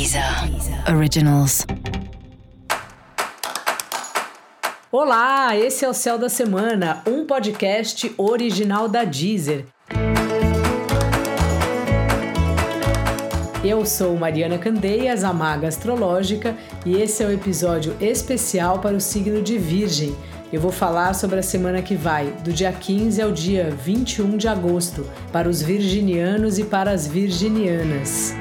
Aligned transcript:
Deezer 0.00 0.24
Originals. 0.96 1.66
Olá, 4.90 5.54
esse 5.54 5.84
é 5.84 5.88
o 5.90 5.92
Céu 5.92 6.16
da 6.16 6.30
Semana, 6.30 7.02
um 7.06 7.26
podcast 7.26 8.10
original 8.16 8.88
da 8.88 9.04
Deezer. 9.04 9.66
Eu 13.62 13.84
sou 13.84 14.16
Mariana 14.16 14.56
Candeias, 14.56 15.22
a 15.22 15.34
maga 15.34 15.68
astrológica, 15.68 16.56
e 16.86 16.96
esse 16.96 17.22
é 17.22 17.26
o 17.26 17.28
um 17.28 17.32
episódio 17.32 17.94
especial 18.00 18.78
para 18.78 18.96
o 18.96 19.00
signo 19.02 19.42
de 19.42 19.58
Virgem. 19.58 20.16
Eu 20.50 20.62
vou 20.62 20.72
falar 20.72 21.12
sobre 21.12 21.40
a 21.40 21.42
semana 21.42 21.82
que 21.82 21.94
vai, 21.94 22.28
do 22.42 22.54
dia 22.54 22.72
15 22.72 23.20
ao 23.20 23.32
dia 23.32 23.70
21 23.70 24.38
de 24.38 24.48
agosto, 24.48 25.06
para 25.30 25.46
os 25.46 25.60
virginianos 25.60 26.58
e 26.58 26.64
para 26.64 26.90
as 26.90 27.06
virginianas. 27.06 28.34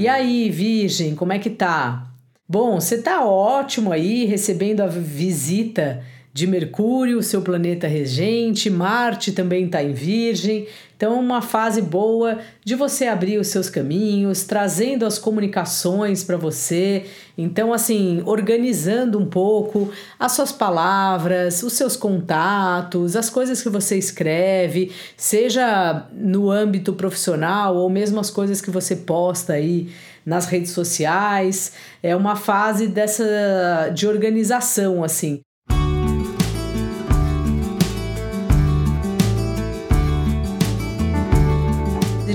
E 0.00 0.08
aí, 0.08 0.48
Virgem, 0.48 1.14
como 1.14 1.30
é 1.30 1.38
que 1.38 1.50
tá? 1.50 2.10
Bom, 2.48 2.80
você 2.80 3.02
tá 3.02 3.22
ótimo 3.22 3.92
aí, 3.92 4.24
recebendo 4.24 4.80
a 4.80 4.86
visita 4.86 6.02
de 6.32 6.46
Mercúrio, 6.46 7.22
seu 7.22 7.42
planeta 7.42 7.88
regente, 7.88 8.70
Marte 8.70 9.32
também 9.32 9.64
está 9.64 9.82
em 9.82 9.92
Virgem. 9.92 10.68
Então, 10.96 11.18
uma 11.18 11.42
fase 11.42 11.82
boa 11.82 12.38
de 12.64 12.74
você 12.74 13.06
abrir 13.06 13.38
os 13.38 13.48
seus 13.48 13.68
caminhos, 13.68 14.44
trazendo 14.44 15.06
as 15.06 15.18
comunicações 15.18 16.22
para 16.22 16.36
você. 16.36 17.06
Então, 17.36 17.72
assim, 17.72 18.22
organizando 18.26 19.18
um 19.18 19.26
pouco 19.26 19.90
as 20.18 20.32
suas 20.32 20.52
palavras, 20.52 21.62
os 21.62 21.72
seus 21.72 21.96
contatos, 21.96 23.16
as 23.16 23.28
coisas 23.30 23.62
que 23.62 23.68
você 23.68 23.96
escreve, 23.96 24.92
seja 25.16 26.06
no 26.12 26.50
âmbito 26.50 26.92
profissional 26.92 27.76
ou 27.76 27.90
mesmo 27.90 28.20
as 28.20 28.30
coisas 28.30 28.60
que 28.60 28.70
você 28.70 28.94
posta 28.94 29.54
aí 29.54 29.88
nas 30.24 30.46
redes 30.46 30.70
sociais. 30.70 31.72
É 32.02 32.14
uma 32.14 32.36
fase 32.36 32.86
dessa 32.86 33.90
de 33.94 34.06
organização, 34.06 35.02
assim. 35.02 35.40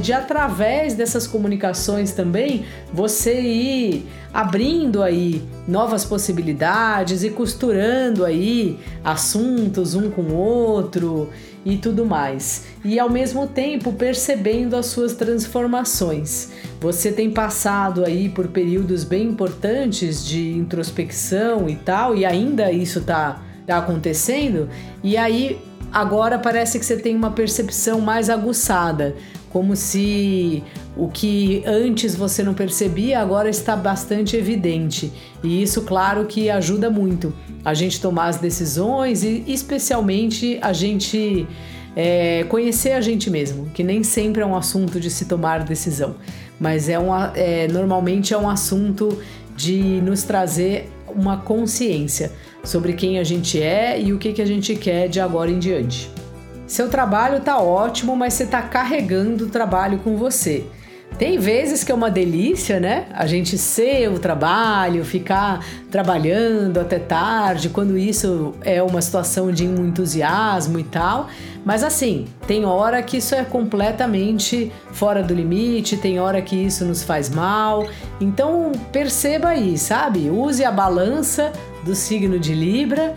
De 0.06 0.14
através 0.14 0.94
dessas 0.94 1.25
comunicações 1.25 2.11
também 2.11 2.64
você 2.94 3.42
ir 3.42 4.08
abrindo 4.31 5.02
aí 5.02 5.42
novas 5.67 6.06
possibilidades 6.06 7.23
e 7.23 7.31
costurando 7.31 8.23
aí 8.23 8.80
assuntos 9.03 9.95
um 9.95 10.12
com 10.12 10.22
o 10.22 10.36
outro 10.36 11.31
e 11.66 11.75
tudo 11.78 12.06
mais. 12.06 12.66
E 12.84 13.00
ao 13.00 13.09
mesmo 13.09 13.47
tempo 13.47 13.94
percebendo 13.94 14.75
as 14.75 14.86
suas 14.86 15.14
transformações. 15.14 16.52
Você 16.80 17.12
tem 17.12 17.31
passado 17.31 18.06
aí 18.06 18.30
por 18.30 18.50
períodos 18.50 19.03
bem 19.03 19.30
importantes 19.30 20.23
de 20.23 20.52
introspecção 20.52 21.67
e 21.67 21.75
tal, 21.78 22.16
e 22.16 22.23
ainda 22.23 22.72
isso 22.72 23.02
tá, 23.02 23.42
tá 23.66 23.80
acontecendo, 23.80 24.69
e 25.03 25.17
aí 25.17 25.59
agora 25.92 26.38
parece 26.38 26.78
que 26.78 26.86
você 26.86 26.97
tem 26.97 27.16
uma 27.16 27.31
percepção 27.31 28.00
mais 28.00 28.30
aguçada 28.30 29.16
como 29.56 29.73
se 29.73 30.61
o 30.98 31.08
que 31.08 31.64
antes 31.66 32.14
você 32.14 32.44
não 32.44 32.53
percebia 32.53 33.22
agora 33.22 33.50
está 33.50 33.73
bastante 33.73 34.36
evidente. 34.36 35.14
E 35.42 35.64
isso, 35.64 35.84
claro, 35.84 36.25
que 36.25 36.50
ajuda 36.50 36.89
muito 36.89 37.34
a 37.64 37.73
gente 37.73 38.02
tomar 38.02 38.25
as 38.25 38.36
decisões 38.36 39.23
e, 39.23 39.45
especialmente, 39.47 40.59
a 40.62 40.73
gente 40.73 41.47
é, 41.95 42.44
conhecer 42.50 42.92
a 42.92 43.00
gente 43.00 43.30
mesmo, 43.30 43.67
que 43.67 43.81
nem 43.81 44.03
sempre 44.03 44.42
é 44.42 44.45
um 44.45 44.58
assunto 44.58 45.00
de 45.00 45.09
se 45.09 45.23
tomar 45.23 45.64
decisão, 45.64 46.16
mas 46.59 46.90
é, 46.90 47.00
um, 47.00 47.16
é 47.34 47.66
normalmente 47.69 48.34
é 48.34 48.38
um 48.38 48.50
assunto 48.50 49.17
de 49.56 49.80
nos 50.02 50.23
trazer 50.23 50.92
uma 51.08 51.38
consciência 51.38 52.30
sobre 52.62 52.92
quem 52.92 53.19
a 53.19 53.23
gente 53.23 53.62
é 53.62 54.02
e 54.02 54.12
o 54.12 54.17
que, 54.17 54.34
que 54.34 54.42
a 54.42 54.45
gente 54.45 54.75
quer 54.75 55.08
de 55.08 55.22
agora 55.22 55.50
em 55.50 55.59
diante. 55.59 56.25
Seu 56.68 56.90
trabalho 56.90 57.42
tá 57.42 57.59
ótimo, 57.59 58.16
mas 58.16 58.34
você 58.34 58.46
tá 58.46 58.62
carregando 58.62 59.46
o 59.46 59.50
trabalho 59.50 60.00
com 60.00 60.18
você. 60.18 60.66
Tem 61.18 61.40
vezes 61.40 61.81
que 61.81 61.94
é 61.94 61.96
uma 61.96 62.12
delícia, 62.12 62.78
né? 62.78 63.06
A 63.14 63.26
gente 63.26 63.58
ser 63.58 64.09
o 64.09 64.20
trabalho, 64.20 65.06
ficar 65.06 65.66
trabalhando 65.90 66.78
até 66.78 67.00
tarde, 67.00 67.70
quando 67.70 67.98
isso 67.98 68.54
é 68.62 68.84
uma 68.84 69.02
situação 69.02 69.50
de 69.50 69.64
entusiasmo 69.64 70.78
e 70.78 70.84
tal. 70.84 71.30
Mas 71.64 71.84
assim, 71.84 72.25
tem 72.46 72.66
hora 72.66 73.02
que 73.02 73.18
isso 73.18 73.34
é 73.34 73.46
completamente 73.46 74.74
fora 74.92 75.24
do 75.24 75.34
limite, 75.34 75.96
tem 75.96 76.20
hora 76.20 76.42
que 76.42 76.56
isso 76.56 76.84
nos 76.84 77.02
faz 77.02 77.30
mal. 77.30 77.88
Então 78.20 78.74
perceba 78.92 79.50
aí, 79.50 79.78
sabe? 79.78 80.30
Use 80.30 80.66
a 80.66 80.72
balança 80.72 81.54
do 81.86 81.96
signo 81.96 82.38
de 82.38 82.54
Libra 82.54 83.16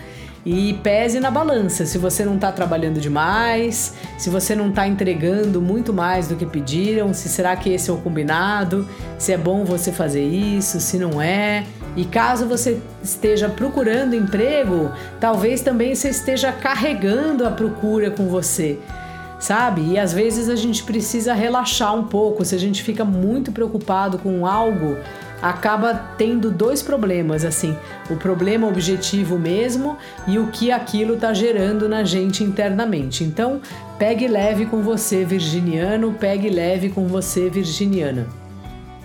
e 0.51 0.73
pese 0.73 1.21
na 1.21 1.31
balança 1.31 1.85
se 1.85 1.99
você 1.99 2.25
não 2.25 2.37
está 2.37 2.51
trabalhando 2.51 2.99
demais, 2.99 3.93
se 4.17 4.31
você 4.31 4.55
não 4.55 4.71
está 4.71 4.89
entregando 4.89 5.61
muito 5.61 5.93
mais 5.93 6.27
do 6.27 6.37
que 6.37 6.47
pediram, 6.47 7.13
se 7.13 7.29
será 7.29 7.55
que 7.55 7.71
esse 7.71 7.91
é 7.91 7.93
o 7.93 7.99
combinado, 7.99 8.89
se 9.19 9.31
é 9.31 9.37
bom 9.37 9.63
você 9.63 9.93
fazer 9.93 10.25
isso, 10.25 10.81
se 10.81 10.97
não 10.97 11.21
é. 11.21 11.67
E 11.95 12.07
caso 12.07 12.47
você 12.47 12.81
esteja 13.03 13.51
procurando 13.51 14.17
emprego, 14.17 14.91
talvez 15.21 15.61
também 15.61 15.95
você 15.95 16.09
esteja 16.09 16.51
carregando 16.51 17.47
a 17.47 17.51
procura 17.51 18.11
com 18.11 18.27
você 18.29 18.79
sabe? 19.39 19.93
E 19.93 19.99
às 19.99 20.13
vezes 20.13 20.49
a 20.49 20.57
gente 20.57 20.83
precisa 20.83 21.33
relaxar 21.33 21.95
um 21.95 22.05
pouco. 22.05 22.45
Se 22.45 22.55
a 22.55 22.59
gente 22.59 22.83
fica 22.83 23.05
muito 23.05 23.53
preocupado 23.53 24.19
com 24.19 24.47
algo, 24.47 24.97
acaba 25.41 25.95
tendo 26.17 26.51
dois 26.51 26.83
problemas, 26.83 27.45
assim, 27.45 27.77
o 28.11 28.17
problema 28.17 28.67
objetivo 28.67 29.39
mesmo 29.39 29.97
e 30.27 30.39
o 30.39 30.49
que 30.49 30.73
aquilo 30.73 31.15
está 31.15 31.33
gerando 31.33 31.89
na 31.89 32.03
gente 32.03 32.43
internamente. 32.43 33.23
Então, 33.23 33.61
pegue 33.99 34.27
leve 34.27 34.67
com 34.67 34.83
você, 34.83 35.25
virginiano, 35.25 36.15
pegue 36.19 36.51
leve 36.51 36.91
com 36.91 37.07
você, 37.07 37.49
virginiana. 37.49 38.27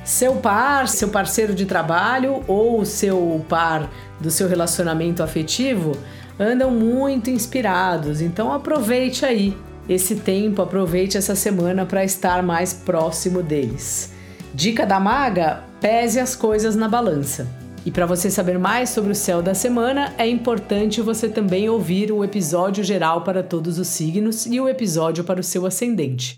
Seu 0.03 0.35
par, 0.35 0.89
seu 0.89 1.07
parceiro 1.07 1.53
de 1.53 1.65
trabalho 1.65 2.43
ou 2.45 2.83
seu 2.83 3.45
par 3.47 3.89
do 4.19 4.29
seu 4.29 4.49
relacionamento 4.49 5.23
afetivo 5.23 5.93
andam 6.37 6.71
muito 6.71 7.29
inspirados, 7.29 8.19
então 8.19 8.51
aproveite 8.51 9.23
aí 9.23 9.55
esse 9.87 10.15
tempo, 10.15 10.61
aproveite 10.61 11.17
essa 11.17 11.35
semana 11.35 11.85
para 11.85 12.03
estar 12.03 12.41
mais 12.41 12.73
próximo 12.73 13.43
deles. 13.43 14.13
Dica 14.53 14.85
da 14.85 14.99
maga: 14.99 15.63
pese 15.81 16.19
as 16.19 16.35
coisas 16.35 16.75
na 16.75 16.87
balança. 16.87 17.47
E 17.85 17.91
para 17.91 18.05
você 18.05 18.31
saber 18.31 18.57
mais 18.57 18.89
sobre 18.89 19.11
o 19.11 19.15
céu 19.15 19.41
da 19.41 19.53
semana, 19.53 20.13
é 20.17 20.25
importante 20.25 21.01
você 21.01 21.27
também 21.27 21.67
ouvir 21.67 22.13
o 22.13 22.23
episódio 22.23 22.81
geral 22.81 23.23
para 23.23 23.43
todos 23.43 23.77
os 23.77 23.89
signos 23.89 24.45
e 24.45 24.59
o 24.59 24.69
episódio 24.69 25.23
para 25.25 25.41
o 25.41 25.43
seu 25.43 25.65
ascendente. 25.65 26.37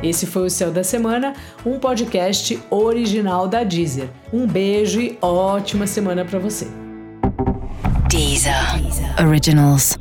Esse 0.00 0.24
foi 0.24 0.46
o 0.46 0.50
Céu 0.50 0.70
da 0.70 0.84
Semana, 0.84 1.34
um 1.66 1.80
podcast 1.80 2.58
original 2.70 3.48
da 3.48 3.64
Deezer. 3.64 4.08
Um 4.32 4.46
beijo 4.46 5.00
e 5.00 5.18
ótima 5.20 5.88
semana 5.88 6.24
para 6.24 6.38
você. 6.38 6.87
Deezer. 8.18 8.82
Originals. 9.20 9.96